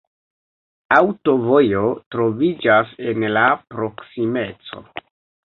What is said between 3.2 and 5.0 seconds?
la proksimeco.